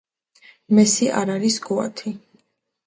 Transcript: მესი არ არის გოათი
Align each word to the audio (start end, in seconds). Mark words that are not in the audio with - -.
მესი 0.79 1.11
არ 1.21 1.35
არის 1.37 1.61
გოათი 1.69 2.17